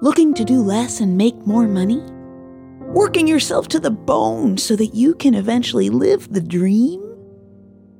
Looking 0.00 0.32
to 0.34 0.44
do 0.44 0.62
less 0.62 1.00
and 1.00 1.16
make 1.16 1.36
more 1.44 1.66
money? 1.66 2.00
Working 2.82 3.26
yourself 3.26 3.66
to 3.68 3.80
the 3.80 3.90
bone 3.90 4.56
so 4.56 4.76
that 4.76 4.94
you 4.94 5.14
can 5.14 5.34
eventually 5.34 5.90
live 5.90 6.32
the 6.32 6.40
dream? 6.40 7.02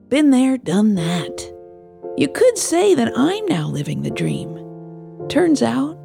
Been 0.08 0.30
there, 0.30 0.56
done 0.56 0.94
that. 0.94 1.52
You 2.16 2.28
could 2.28 2.56
say 2.56 2.94
that 2.94 3.12
I'm 3.16 3.44
now 3.46 3.68
living 3.68 4.02
the 4.02 4.10
dream. 4.10 4.56
Turns 5.28 5.62
out, 5.62 5.98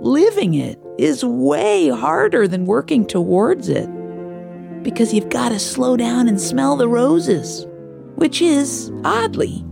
living 0.00 0.54
it 0.54 0.78
is 0.98 1.24
way 1.24 1.88
harder 1.88 2.46
than 2.46 2.66
working 2.66 3.06
towards 3.06 3.68
it. 3.68 3.88
Because 4.82 5.12
you've 5.12 5.30
got 5.30 5.48
to 5.48 5.58
slow 5.58 5.96
down 5.96 6.28
and 6.28 6.40
smell 6.40 6.76
the 6.76 6.88
roses, 6.88 7.66
which 8.14 8.40
is, 8.40 8.92
oddly, 9.02 9.64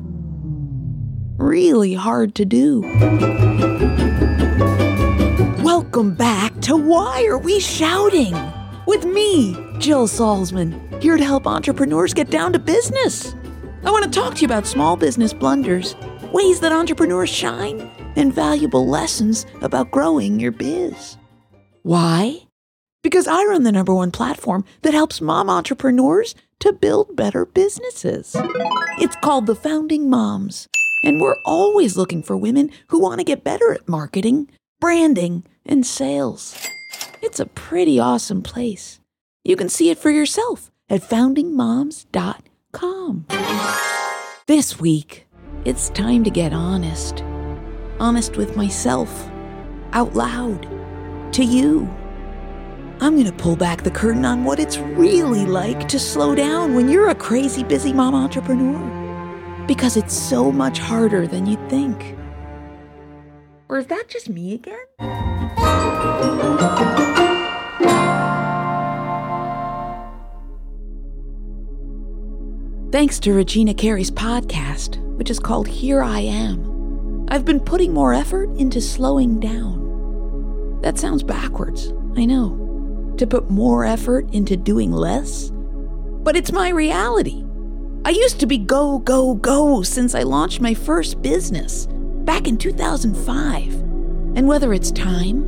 really 1.47 1.95
hard 1.95 2.35
to 2.35 2.45
do. 2.45 2.81
Welcome 5.63 6.15
back 6.15 6.61
to 6.63 6.77
Why 6.77 7.25
Are 7.27 7.39
We 7.39 7.61
Shouting? 7.61 8.35
With 8.87 9.05
me, 9.05 9.55
Jill 9.79 10.09
Salzman, 10.09 11.01
here 11.01 11.17
to 11.17 11.25
help 11.25 11.47
entrepreneurs 11.47 12.13
get 12.15 12.31
down 12.31 12.53
to 12.53 12.59
business. 12.59 13.35
I 13.85 13.91
want 13.91 14.05
to 14.05 14.11
talk 14.11 14.35
to 14.35 14.41
you 14.41 14.47
about 14.47 14.67
small 14.67 14.97
business 14.97 15.33
blunders, 15.33 15.95
ways 16.33 16.59
that 16.61 16.73
entrepreneurs 16.73 17.31
shine, 17.31 17.91
and 18.17 18.35
valuable 18.35 18.89
lessons 18.89 19.47
about 19.63 19.93
growing 19.93 20.41
your 20.41 20.53
biz. 20.53 21.17
Why? 21.83 22.41
Because 23.03 23.29
I 23.29 23.45
run 23.45 23.63
the 23.63 23.71
number 23.71 23.95
one 23.95 24.11
platform 24.11 24.65
that 24.83 24.95
helps 24.95 25.21
mom 25.21 25.49
entrepreneurs 25.49 26.35
to 26.59 26.73
build 26.73 27.15
better 27.15 27.47
businesses. 27.47 28.35
It's 28.99 29.15
called 29.17 29.47
The 29.47 29.55
Founding 29.55 30.11
Moms, 30.11 30.67
and 31.07 31.21
we're 31.21 31.39
always 31.45 31.97
looking 31.97 32.21
for 32.21 32.37
women 32.37 32.69
who 32.89 32.99
want 32.99 33.21
to 33.21 33.25
get 33.25 33.45
better 33.45 33.73
at 33.73 33.89
marketing, 33.89 34.51
branding, 34.81 35.45
and 35.65 35.87
sales. 35.87 36.61
It's 37.23 37.39
a 37.39 37.47
pretty 37.47 38.01
awesome 38.01 38.43
place. 38.43 38.99
You 39.45 39.55
can 39.55 39.69
see 39.69 39.91
it 39.91 39.99
for 39.99 40.11
yourself 40.11 40.73
at 40.91 41.03
foundingmoms.com. 41.03 43.27
This 44.49 44.81
week, 44.81 45.29
it's 45.65 45.91
time 45.91 46.25
to 46.25 46.31
get 46.31 46.53
honest. 46.53 47.23
Honest 48.01 48.37
with 48.37 48.57
myself, 48.57 49.31
out 49.93 50.15
loud, 50.15 50.67
to 51.35 51.45
you. 51.45 51.89
I'm 53.01 53.15
going 53.15 53.27
to 53.27 53.33
pull 53.33 53.55
back 53.55 53.85
the 53.85 53.93
curtain 53.93 54.25
on 54.25 54.43
what 54.43 54.59
it's 54.59 54.79
really 54.79 55.47
like 55.47 55.87
to 55.89 56.01
slow 56.01 56.35
down 56.35 56.75
when 56.75 56.89
you're 56.89 57.11
a 57.11 57.15
crazy 57.15 57.63
busy 57.63 57.93
mom 57.93 58.17
entrepreneur. 58.17 59.06
Because 59.67 59.97
it's 59.97 60.15
so 60.15 60.53
much 60.53 60.79
harder 60.79 61.27
than 61.27 61.47
you'd 61.47 61.69
think. 61.69 62.17
Or 63.69 63.79
is 63.79 63.87
that 63.87 64.09
just 64.09 64.29
me 64.29 64.55
again? 64.55 64.77
Thanks 72.93 73.19
to 73.21 73.33
Regina 73.33 73.75
Carey's 73.75 74.11
podcast, 74.11 74.99
which 75.17 75.31
is 75.31 75.39
called 75.39 75.67
Hear 75.69 76.03
I 76.03 76.21
Am, 76.21 77.27
I've 77.29 77.45
been 77.45 77.61
putting 77.61 77.93
more 77.93 78.15
effort 78.15 78.49
into 78.57 78.81
slowing 78.81 79.41
down. 79.41 80.81
That 80.83 80.97
sounds 80.97 81.23
backwards, 81.23 81.93
I 82.17 82.25
know. 82.25 83.15
To 83.19 83.27
put 83.27 83.51
more 83.51 83.85
effort 83.85 84.33
into 84.33 84.57
doing 84.57 84.93
less? 84.93 85.51
But 86.23 86.37
it's 86.37 86.53
my 86.53 86.69
reality. 86.69 87.46
I 88.07 88.11
used 88.11 88.39
to 88.39 88.47
be 88.47 88.57
go, 88.57 89.01
go, 89.01 89.35
go 89.35 89.83
since 89.83 90.15
I 90.15 90.23
launched 90.23 90.61
my 90.61 90.75
first 90.75 91.21
business 91.23 91.89
back 91.91 92.47
in 92.47 92.57
2005. 92.57 93.75
And 94.37 94.47
whether 94.47 94.73
it's 94.73 94.93
time, 94.93 95.43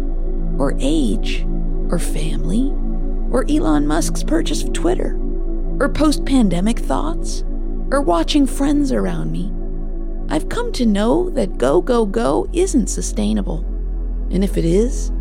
or 0.61 0.75
age, 0.81 1.47
or 1.89 2.01
family, 2.01 2.73
or 3.31 3.47
Elon 3.49 3.87
Musk's 3.87 4.25
purchase 4.25 4.65
of 4.65 4.73
Twitter, 4.73 5.17
or 5.79 5.89
post 5.89 6.25
pandemic 6.25 6.81
thoughts, 6.81 7.45
or 7.93 8.03
watching 8.03 8.45
friends 8.45 8.91
around 8.91 9.31
me, 9.31 9.53
I've 10.29 10.49
come 10.49 10.73
to 10.73 10.85
know 10.85 11.31
that 11.31 11.59
go, 11.59 11.81
go, 11.81 12.05
go 12.07 12.49
isn't 12.53 12.89
sustainable. 12.89 13.61
And 14.33 14.43
if 14.43 14.57
it 14.57 14.65
is, 14.65 15.13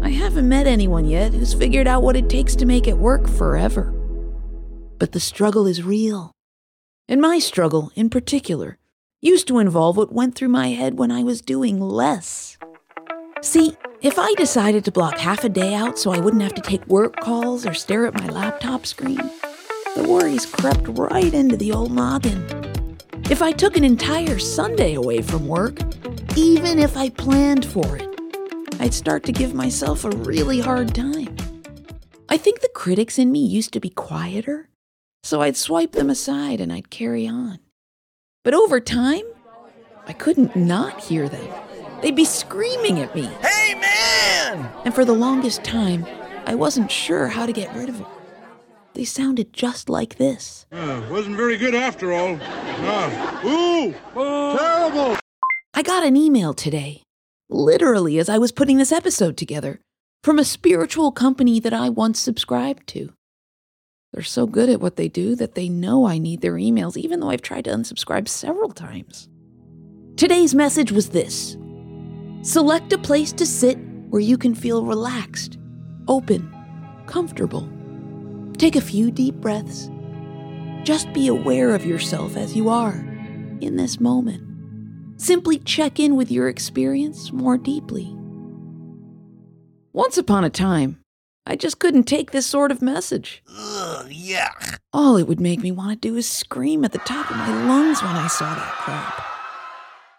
I 0.00 0.08
haven't 0.08 0.48
met 0.48 0.66
anyone 0.66 1.04
yet 1.04 1.34
who's 1.34 1.52
figured 1.52 1.86
out 1.86 2.02
what 2.02 2.16
it 2.16 2.30
takes 2.30 2.56
to 2.56 2.64
make 2.64 2.88
it 2.88 2.96
work 2.96 3.28
forever. 3.28 3.92
But 4.98 5.12
the 5.12 5.20
struggle 5.20 5.66
is 5.66 5.82
real. 5.82 6.35
And 7.08 7.20
my 7.20 7.38
struggle, 7.38 7.92
in 7.94 8.10
particular, 8.10 8.78
used 9.20 9.46
to 9.46 9.60
involve 9.60 9.96
what 9.96 10.12
went 10.12 10.34
through 10.34 10.48
my 10.48 10.70
head 10.70 10.98
when 10.98 11.12
I 11.12 11.22
was 11.22 11.40
doing 11.40 11.78
less. 11.80 12.58
See, 13.42 13.76
if 14.02 14.18
I 14.18 14.34
decided 14.34 14.84
to 14.84 14.90
block 14.90 15.16
half 15.16 15.44
a 15.44 15.48
day 15.48 15.72
out 15.72 16.00
so 16.00 16.10
I 16.10 16.18
wouldn't 16.18 16.42
have 16.42 16.54
to 16.54 16.62
take 16.62 16.84
work 16.88 17.14
calls 17.20 17.64
or 17.64 17.74
stare 17.74 18.06
at 18.06 18.20
my 18.20 18.26
laptop 18.26 18.86
screen, 18.86 19.20
the 19.94 20.06
worries 20.08 20.46
crept 20.46 20.88
right 20.88 21.32
into 21.32 21.56
the 21.56 21.70
old 21.70 21.92
noggin. 21.92 22.44
If 23.30 23.40
I 23.40 23.52
took 23.52 23.76
an 23.76 23.84
entire 23.84 24.40
Sunday 24.40 24.94
away 24.94 25.22
from 25.22 25.46
work, 25.46 25.78
even 26.36 26.80
if 26.80 26.96
I 26.96 27.10
planned 27.10 27.64
for 27.64 27.96
it, 27.96 28.08
I'd 28.80 28.94
start 28.94 29.22
to 29.24 29.32
give 29.32 29.54
myself 29.54 30.04
a 30.04 30.10
really 30.10 30.58
hard 30.58 30.92
time. 30.92 31.36
I 32.28 32.36
think 32.36 32.60
the 32.60 32.68
critics 32.74 33.16
in 33.16 33.30
me 33.30 33.46
used 33.46 33.72
to 33.74 33.80
be 33.80 33.90
quieter, 33.90 34.68
so 35.26 35.40
I'd 35.42 35.56
swipe 35.56 35.90
them 35.92 36.08
aside 36.08 36.60
and 36.60 36.72
I'd 36.72 36.88
carry 36.88 37.26
on. 37.26 37.58
But 38.44 38.54
over 38.54 38.78
time, 38.78 39.24
I 40.06 40.12
couldn't 40.12 40.54
not 40.54 41.02
hear 41.02 41.28
them. 41.28 41.48
They'd 42.00 42.14
be 42.14 42.24
screaming 42.24 43.00
at 43.00 43.12
me. 43.12 43.24
Hey, 43.42 43.74
man! 43.74 44.70
And 44.84 44.94
for 44.94 45.04
the 45.04 45.12
longest 45.14 45.64
time, 45.64 46.06
I 46.46 46.54
wasn't 46.54 46.92
sure 46.92 47.26
how 47.26 47.44
to 47.44 47.52
get 47.52 47.74
rid 47.74 47.88
of 47.88 47.98
them. 47.98 48.06
They 48.94 49.04
sounded 49.04 49.52
just 49.52 49.88
like 49.88 50.16
this. 50.16 50.64
Uh, 50.70 51.02
wasn't 51.10 51.36
very 51.36 51.56
good 51.56 51.74
after 51.74 52.12
all. 52.12 52.38
Uh, 52.40 53.40
ooh, 53.44 53.94
Oh. 54.14 54.56
terrible! 54.56 55.16
I 55.74 55.82
got 55.82 56.04
an 56.06 56.16
email 56.16 56.54
today, 56.54 57.02
literally 57.50 58.18
as 58.20 58.28
I 58.28 58.38
was 58.38 58.52
putting 58.52 58.78
this 58.78 58.92
episode 58.92 59.36
together, 59.36 59.80
from 60.22 60.38
a 60.38 60.44
spiritual 60.44 61.10
company 61.10 61.58
that 61.58 61.74
I 61.74 61.88
once 61.88 62.20
subscribed 62.20 62.86
to. 62.90 63.12
They're 64.16 64.22
so 64.22 64.46
good 64.46 64.70
at 64.70 64.80
what 64.80 64.96
they 64.96 65.08
do 65.08 65.36
that 65.36 65.56
they 65.56 65.68
know 65.68 66.06
I 66.06 66.16
need 66.16 66.40
their 66.40 66.54
emails, 66.54 66.96
even 66.96 67.20
though 67.20 67.28
I've 67.28 67.42
tried 67.42 67.66
to 67.66 67.70
unsubscribe 67.70 68.28
several 68.28 68.70
times. 68.70 69.28
Today's 70.16 70.54
message 70.54 70.90
was 70.90 71.10
this 71.10 71.58
Select 72.40 72.94
a 72.94 72.98
place 72.98 73.30
to 73.32 73.44
sit 73.44 73.76
where 74.08 74.22
you 74.22 74.38
can 74.38 74.54
feel 74.54 74.86
relaxed, 74.86 75.58
open, 76.08 76.50
comfortable. 77.04 77.68
Take 78.56 78.74
a 78.74 78.80
few 78.80 79.10
deep 79.10 79.34
breaths. 79.34 79.90
Just 80.82 81.12
be 81.12 81.28
aware 81.28 81.74
of 81.74 81.84
yourself 81.84 82.38
as 82.38 82.56
you 82.56 82.70
are 82.70 82.94
in 83.60 83.76
this 83.76 84.00
moment. 84.00 84.42
Simply 85.20 85.58
check 85.58 86.00
in 86.00 86.16
with 86.16 86.30
your 86.30 86.48
experience 86.48 87.32
more 87.32 87.58
deeply. 87.58 88.16
Once 89.92 90.16
upon 90.16 90.42
a 90.42 90.48
time, 90.48 91.00
I 91.46 91.54
just 91.54 91.78
couldn't 91.78 92.04
take 92.04 92.32
this 92.32 92.46
sort 92.46 92.72
of 92.72 92.80
message. 92.80 93.42
Ugh, 94.06 94.12
yuck. 94.12 94.78
All 94.92 95.16
it 95.16 95.26
would 95.26 95.40
make 95.40 95.60
me 95.60 95.72
want 95.72 95.90
to 95.90 96.08
do 96.08 96.16
is 96.16 96.28
scream 96.28 96.84
at 96.84 96.92
the 96.92 96.98
top 96.98 97.28
of 97.28 97.36
my 97.36 97.66
lungs 97.66 98.00
when 98.02 98.14
I 98.14 98.28
saw 98.28 98.54
that 98.54 98.72
crap. 98.74 99.24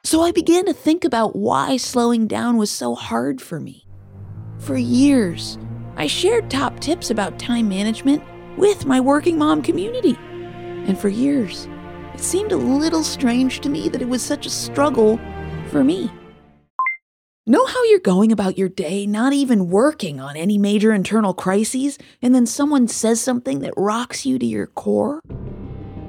So 0.03 0.21
I 0.21 0.31
began 0.31 0.65
to 0.65 0.73
think 0.73 1.05
about 1.05 1.35
why 1.35 1.77
slowing 1.77 2.27
down 2.27 2.57
was 2.57 2.69
so 2.69 2.95
hard 2.95 3.41
for 3.41 3.59
me. 3.59 3.85
For 4.59 4.75
years, 4.75 5.57
I 5.95 6.07
shared 6.07 6.49
top 6.49 6.79
tips 6.79 7.09
about 7.09 7.39
time 7.39 7.69
management 7.69 8.23
with 8.57 8.85
my 8.85 8.99
working 8.99 9.37
mom 9.37 9.61
community. 9.61 10.17
And 10.19 10.99
for 10.99 11.09
years, 11.09 11.67
it 12.13 12.19
seemed 12.19 12.51
a 12.51 12.57
little 12.57 13.03
strange 13.03 13.61
to 13.61 13.69
me 13.69 13.87
that 13.89 14.01
it 14.01 14.09
was 14.09 14.21
such 14.21 14.45
a 14.45 14.49
struggle 14.49 15.17
for 15.69 15.83
me. 15.83 16.11
Know 17.49 17.65
how 17.65 17.81
you're 17.85 17.99
going 17.99 18.33
about 18.33 18.57
your 18.57 18.67
day, 18.67 19.05
not 19.07 19.31
even 19.31 19.69
working 19.69 20.19
on 20.19 20.35
any 20.35 20.57
major 20.57 20.91
internal 20.91 21.33
crises, 21.33 21.97
and 22.21 22.35
then 22.35 22.45
someone 22.45 22.89
says 22.89 23.21
something 23.21 23.59
that 23.59 23.73
rocks 23.77 24.25
you 24.25 24.37
to 24.37 24.45
your 24.45 24.67
core? 24.67 25.21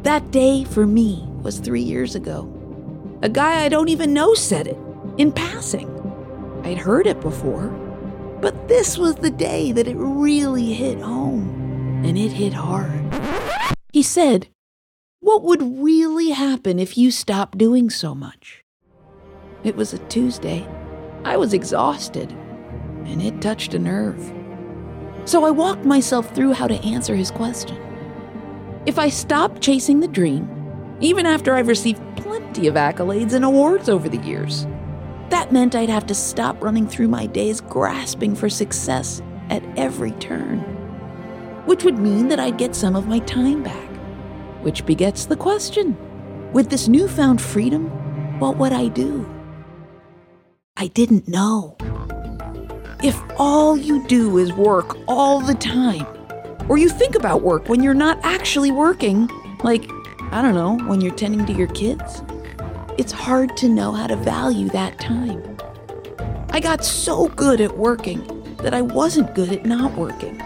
That 0.03 0.33
day 0.33 0.65
for 0.65 0.85
me 0.85 1.25
was 1.41 1.61
three 1.61 1.83
years 1.83 2.17
ago. 2.17 2.53
A 3.23 3.29
guy 3.29 3.65
I 3.65 3.69
don't 3.69 3.89
even 3.89 4.13
know 4.13 4.35
said 4.35 4.67
it, 4.67 4.77
in 5.17 5.31
passing. 5.31 5.89
I'd 6.65 6.79
heard 6.79 7.07
it 7.07 7.21
before, 7.21 7.69
but 8.41 8.67
this 8.67 8.99
was 8.99 9.15
the 9.15 9.31
day 9.31 9.71
that 9.71 9.87
it 9.87 9.97
really 9.97 10.73
hit 10.73 10.99
home, 10.99 12.03
and 12.05 12.19
it 12.19 12.33
hit 12.33 12.53
hard. 12.53 13.15
He 13.93 14.03
said, 14.03 14.49
What 15.21 15.45
would 15.45 15.63
really 15.63 16.31
happen 16.31 16.81
if 16.81 16.99
you 16.99 17.13
stopped 17.13 17.57
doing 17.57 17.91
so 17.91 18.13
much? 18.13 18.65
It 19.63 19.77
was 19.77 19.93
a 19.93 19.99
Tuesday. 20.09 20.67
I 21.25 21.37
was 21.37 21.53
exhausted, 21.53 22.31
and 23.05 23.23
it 23.23 23.41
touched 23.41 23.75
a 23.75 23.79
nerve. 23.79 24.33
So 25.25 25.45
I 25.45 25.51
walked 25.51 25.85
myself 25.85 26.35
through 26.35 26.55
how 26.55 26.67
to 26.67 26.83
answer 26.85 27.15
his 27.15 27.31
question. 27.31 27.77
If 28.87 28.99
I 28.99 29.09
stopped 29.09 29.61
chasing 29.61 30.01
the 30.01 30.09
dream, 30.09 30.49
even 31.01 31.27
after 31.27 31.55
I've 31.55 31.69
received 31.69 32.03
plenty 32.17 32.67
of 32.67 32.75
accolades 32.75 33.33
and 33.33 33.45
awards 33.45 33.89
over 33.89 34.09
the 34.09 34.19
years. 34.19 34.67
That 35.31 35.53
meant 35.53 35.75
I'd 35.75 35.91
have 35.91 36.07
to 36.07 36.15
stop 36.15 36.63
running 36.63 36.89
through 36.89 37.09
my 37.09 37.27
days 37.27 37.61
grasping 37.61 38.35
for 38.35 38.49
success 38.49 39.23
at 39.51 39.63
every 39.77 40.13
turn, 40.13 40.61
which 41.67 41.85
would 41.85 41.99
mean 41.99 42.29
that 42.29 42.41
I'd 42.41 42.59
get 42.59 42.75
some 42.75 42.97
of 42.97 43.07
my 43.07 43.19
time 43.21 43.63
back. 43.63 43.89
Which 44.63 44.87
begets 44.87 45.27
the 45.27 45.37
question 45.37 45.97
with 46.53 46.71
this 46.71 46.89
newfound 46.89 47.41
freedom, 47.41 47.89
what 48.41 48.57
would 48.57 48.73
I 48.73 48.89
do? 48.89 49.29
I 50.81 50.87
didn't 50.87 51.27
know. 51.27 51.77
If 53.03 53.21
all 53.37 53.77
you 53.77 54.07
do 54.07 54.39
is 54.39 54.53
work 54.53 54.97
all 55.09 55.41
the 55.41 55.57
time, 55.57 56.07
or 56.69 56.79
you 56.79 56.89
think 56.89 57.17
about 57.17 57.43
work 57.43 57.69
when 57.69 57.83
you're 57.83 57.95
not 57.95 58.21
actually 58.23 58.71
working, 58.71 59.29
like, 59.65 59.91
I 60.31 60.41
don't 60.41 60.55
know, 60.55 60.79
when 60.87 61.01
you're 61.01 61.17
tending 61.17 61.45
to 61.47 61.53
your 61.53 61.67
kids, 61.67 62.23
it's 62.97 63.11
hard 63.11 63.57
to 63.57 63.69
know 63.69 63.91
how 63.91 64.07
to 64.07 64.15
value 64.15 64.69
that 64.69 65.01
time. 65.01 65.59
I 66.51 66.61
got 66.61 66.85
so 66.85 67.27
good 67.27 67.61
at 67.61 67.77
working 67.77 68.25
that 68.59 68.73
I 68.73 68.83
wasn't 68.83 69.35
good 69.35 69.51
at 69.51 69.67
not 69.67 69.97
working. 69.97 70.41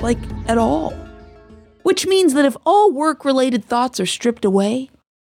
Like, 0.00 0.18
at 0.48 0.58
all. 0.58 0.92
Which 1.84 2.04
means 2.04 2.34
that 2.34 2.44
if 2.44 2.56
all 2.66 2.90
work 2.90 3.24
related 3.24 3.64
thoughts 3.64 4.00
are 4.00 4.06
stripped 4.06 4.44
away, 4.44 4.90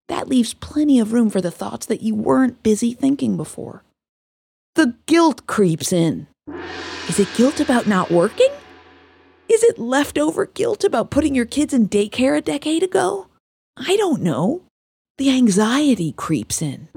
that 0.08 0.28
leaves 0.28 0.54
plenty 0.54 0.98
of 0.98 1.12
room 1.12 1.28
for 1.28 1.42
the 1.42 1.50
thoughts 1.50 1.84
that 1.84 2.00
you 2.00 2.14
weren't 2.14 2.62
busy 2.62 2.94
thinking 2.94 3.36
before. 3.36 3.84
The 4.76 4.94
guilt 5.06 5.46
creeps 5.48 5.92
in. 5.92 6.28
Is 7.08 7.18
it 7.18 7.28
guilt 7.36 7.58
about 7.58 7.88
not 7.88 8.10
working? 8.10 8.50
Is 9.48 9.64
it 9.64 9.80
leftover 9.80 10.46
guilt 10.46 10.84
about 10.84 11.10
putting 11.10 11.34
your 11.34 11.44
kids 11.44 11.74
in 11.74 11.88
daycare 11.88 12.38
a 12.38 12.40
decade 12.40 12.84
ago? 12.84 13.26
I 13.76 13.96
don't 13.96 14.22
know 14.22 14.62
the 15.18 15.30
anxiety 15.30 16.12
creeps 16.12 16.62
in. 16.62 16.88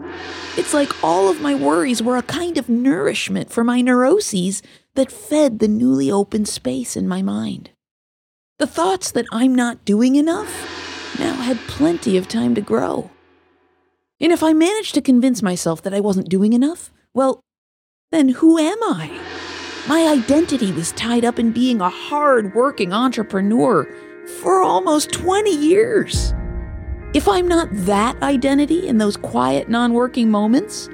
It's 0.55 0.73
like 0.73 1.03
all 1.03 1.29
of 1.29 1.41
my 1.41 1.55
worries 1.55 2.03
were 2.03 2.15
a 2.15 2.21
kind 2.21 2.59
of 2.59 2.69
nourishment 2.69 3.51
for 3.51 3.63
my 3.63 3.81
neuroses 3.81 4.61
that 4.93 5.11
fed 5.11 5.57
the 5.57 5.67
newly 5.67 6.11
opened 6.11 6.47
space 6.47 6.95
in 6.95 7.07
my 7.07 7.23
mind. 7.23 7.71
The 8.59 8.67
thoughts 8.67 9.09
that 9.11 9.25
I'm 9.31 9.55
not 9.55 9.83
doing 9.83 10.15
enough 10.15 11.17
now 11.19 11.33
had 11.33 11.57
plenty 11.67 12.17
of 12.17 12.27
time 12.27 12.53
to 12.53 12.61
grow. 12.61 13.09
And 14.21 14.31
if 14.31 14.43
I 14.43 14.53
managed 14.53 14.93
to 14.93 15.01
convince 15.01 15.41
myself 15.41 15.81
that 15.81 15.93
I 15.93 15.99
wasn't 15.99 16.29
doing 16.29 16.53
enough, 16.53 16.91
well, 17.15 17.41
then 18.13 18.29
who 18.29 18.57
am 18.57 18.77
I? 18.83 19.19
My 19.87 20.07
identity 20.07 20.71
was 20.71 20.91
tied 20.93 21.25
up 21.25 21.39
in 21.39 21.51
being 21.51 21.81
a 21.81 21.89
hard 21.89 22.53
working 22.53 22.93
entrepreneur 22.93 23.85
for 24.41 24.61
almost 24.61 25.11
20 25.11 25.53
years. 25.53 26.33
If 27.13 27.27
I'm 27.27 27.47
not 27.47 27.67
that 27.71 28.21
identity 28.21 28.87
in 28.87 28.97
those 28.97 29.17
quiet, 29.17 29.69
non 29.69 29.93
working 29.93 30.31
moments, 30.31 30.89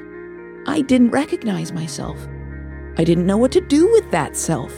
I 0.65 0.81
didn't 0.81 1.11
recognize 1.11 1.71
myself. 1.71 2.17
I 2.97 3.03
didn't 3.03 3.25
know 3.25 3.37
what 3.37 3.51
to 3.53 3.61
do 3.61 3.89
with 3.91 4.09
that 4.11 4.35
self. 4.35 4.73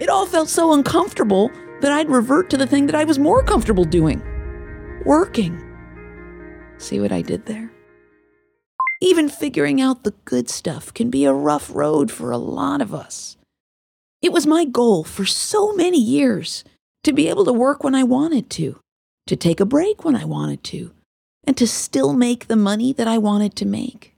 It 0.00 0.08
all 0.08 0.26
felt 0.26 0.48
so 0.48 0.72
uncomfortable 0.72 1.50
that 1.80 1.92
I'd 1.92 2.08
revert 2.08 2.50
to 2.50 2.56
the 2.56 2.66
thing 2.66 2.86
that 2.86 2.94
I 2.94 3.04
was 3.04 3.18
more 3.18 3.42
comfortable 3.42 3.84
doing 3.84 4.22
working. 5.04 5.60
See 6.78 7.00
what 7.00 7.12
I 7.12 7.22
did 7.22 7.46
there? 7.46 7.70
Even 9.04 9.28
figuring 9.28 9.82
out 9.82 10.02
the 10.02 10.14
good 10.24 10.48
stuff 10.48 10.94
can 10.94 11.10
be 11.10 11.26
a 11.26 11.32
rough 11.34 11.70
road 11.70 12.10
for 12.10 12.30
a 12.30 12.38
lot 12.38 12.80
of 12.80 12.94
us. 12.94 13.36
It 14.22 14.32
was 14.32 14.46
my 14.46 14.64
goal 14.64 15.04
for 15.04 15.26
so 15.26 15.74
many 15.74 16.00
years 16.00 16.64
to 17.02 17.12
be 17.12 17.28
able 17.28 17.44
to 17.44 17.52
work 17.52 17.84
when 17.84 17.94
I 17.94 18.02
wanted 18.02 18.48
to, 18.52 18.80
to 19.26 19.36
take 19.36 19.60
a 19.60 19.66
break 19.66 20.06
when 20.06 20.16
I 20.16 20.24
wanted 20.24 20.64
to, 20.64 20.92
and 21.46 21.54
to 21.58 21.66
still 21.66 22.14
make 22.14 22.46
the 22.46 22.56
money 22.56 22.94
that 22.94 23.06
I 23.06 23.18
wanted 23.18 23.54
to 23.56 23.66
make. 23.66 24.14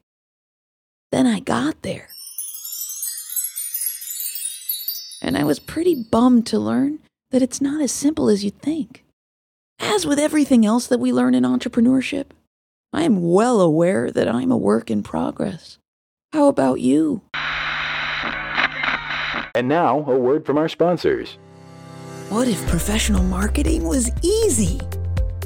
Then 1.11 1.27
I 1.27 1.41
got 1.41 1.83
there. 1.83 2.07
And 5.21 5.37
I 5.37 5.43
was 5.43 5.59
pretty 5.59 5.97
bummed 5.97 6.47
to 6.47 6.61
learn 6.61 7.01
that 7.33 7.43
it's 7.43 7.61
not 7.61 7.81
as 7.81 7.91
simple 7.91 8.29
as 8.29 8.45
you'd 8.45 8.63
think. 8.63 9.03
As 9.81 10.07
with 10.07 10.21
everything 10.21 10.65
else 10.65 10.87
that 10.87 11.01
we 11.01 11.13
learn 11.13 11.35
in 11.35 11.43
entrepreneurship, 11.43 12.27
I 12.97 13.03
am 13.03 13.21
well 13.21 13.61
aware 13.61 14.11
that 14.11 14.27
I'm 14.27 14.51
a 14.51 14.57
work 14.57 14.91
in 14.91 15.03
progress. 15.03 15.77
How 16.33 16.49
about 16.49 16.81
you? 16.81 17.21
And 19.55 19.69
now, 19.69 19.99
a 20.11 20.17
word 20.17 20.47
from 20.47 20.57
our 20.57 20.71
sponsors. 20.71 21.37
What 22.31 22.49
if 22.49 22.67
professional 22.69 23.23
marketing 23.23 23.85
was 23.85 24.11
easy? 24.23 24.81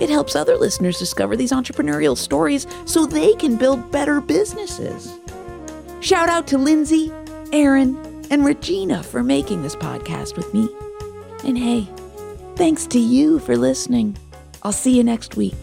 It 0.00 0.08
helps 0.08 0.34
other 0.34 0.56
listeners 0.56 0.98
discover 0.98 1.36
these 1.36 1.52
entrepreneurial 1.52 2.16
stories 2.16 2.66
so 2.86 3.04
they 3.04 3.34
can 3.34 3.56
build 3.56 3.92
better 3.92 4.20
businesses. 4.20 5.12
Shout 6.00 6.28
out 6.28 6.46
to 6.48 6.58
Lindsay, 6.58 7.12
Aaron, 7.52 7.96
and 8.30 8.44
Regina 8.44 9.02
for 9.02 9.22
making 9.22 9.62
this 9.62 9.76
podcast 9.76 10.36
with 10.36 10.52
me. 10.54 10.68
And 11.44 11.58
hey, 11.58 11.86
thanks 12.56 12.86
to 12.88 12.98
you 12.98 13.38
for 13.38 13.56
listening. 13.56 14.16
I'll 14.62 14.72
see 14.72 14.96
you 14.96 15.04
next 15.04 15.36
week. 15.36 15.56